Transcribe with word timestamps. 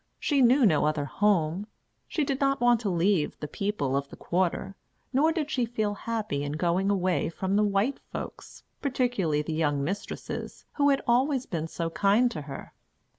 She 0.19 0.41
knew 0.41 0.65
no 0.65 0.85
other 0.87 1.05
home; 1.05 1.67
she 2.07 2.23
did 2.23 2.41
not 2.41 2.59
want 2.59 2.81
to 2.81 2.89
leave 2.89 3.39
"the 3.39 3.47
people" 3.47 3.95
of 3.95 4.07
the 4.09 4.15
quarter; 4.15 4.73
nor 5.13 5.31
did 5.31 5.51
she 5.51 5.63
feel 5.63 5.93
happy 5.93 6.43
in 6.43 6.53
going 6.53 6.89
away 6.89 7.29
from 7.29 7.55
the 7.55 7.63
"white 7.63 7.99
folks," 8.11 8.63
particularly 8.81 9.43
the 9.43 9.53
"young 9.53 9.83
mistresses," 9.83 10.65
who 10.73 10.89
had 10.89 11.03
always 11.05 11.45
been 11.45 11.67
so 11.67 11.91
kind 11.91 12.31
to 12.31 12.41
her. 12.41 12.73